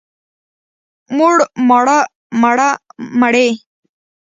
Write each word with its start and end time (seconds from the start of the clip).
موړ، 1.17 1.35
ماړه، 1.67 1.99
مړه، 2.41 2.69
مړې. 3.19 3.47